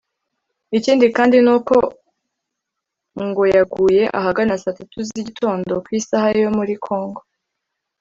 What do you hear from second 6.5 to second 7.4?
muri Congo